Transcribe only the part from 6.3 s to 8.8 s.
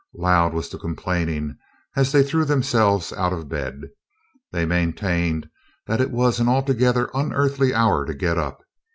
an altogether unearthly hour to get up.